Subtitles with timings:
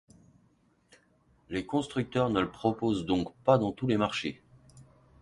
[1.49, 4.41] Les constructeurs ne le proposent donc pas dans tous les marchés.